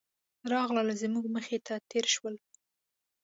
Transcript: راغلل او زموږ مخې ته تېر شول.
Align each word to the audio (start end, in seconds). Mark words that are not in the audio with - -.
راغلل 0.51 0.87
او 0.93 0.99
زموږ 1.01 1.25
مخې 1.35 1.57
ته 1.67 1.75
تېر 1.89 2.05
شول. 2.13 2.35